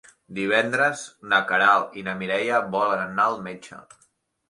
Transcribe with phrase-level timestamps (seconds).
[0.37, 1.03] Divendres
[1.35, 3.83] na Queralt i na Mireia volen anar al metge.